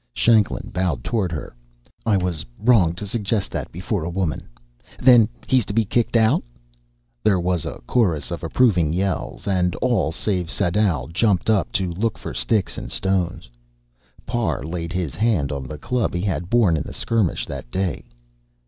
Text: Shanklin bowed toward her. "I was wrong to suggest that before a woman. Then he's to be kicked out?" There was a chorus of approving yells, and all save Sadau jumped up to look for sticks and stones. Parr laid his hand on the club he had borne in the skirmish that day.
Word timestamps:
Shanklin 0.15 0.71
bowed 0.73 1.03
toward 1.03 1.31
her. 1.31 1.55
"I 2.07 2.17
was 2.17 2.43
wrong 2.57 2.95
to 2.95 3.05
suggest 3.05 3.51
that 3.51 3.71
before 3.71 4.03
a 4.03 4.09
woman. 4.09 4.47
Then 4.97 5.29
he's 5.45 5.63
to 5.67 5.73
be 5.73 5.85
kicked 5.85 6.15
out?" 6.17 6.43
There 7.23 7.39
was 7.39 7.65
a 7.67 7.81
chorus 7.85 8.31
of 8.31 8.43
approving 8.43 8.93
yells, 8.93 9.47
and 9.47 9.75
all 9.75 10.11
save 10.11 10.49
Sadau 10.49 11.05
jumped 11.13 11.51
up 11.51 11.71
to 11.73 11.91
look 11.91 12.17
for 12.17 12.33
sticks 12.33 12.79
and 12.79 12.91
stones. 12.91 13.47
Parr 14.25 14.63
laid 14.63 14.91
his 14.91 15.13
hand 15.13 15.51
on 15.51 15.67
the 15.67 15.77
club 15.77 16.15
he 16.15 16.21
had 16.21 16.49
borne 16.49 16.77
in 16.77 16.83
the 16.83 16.93
skirmish 16.95 17.45
that 17.45 17.69
day. 17.69 18.03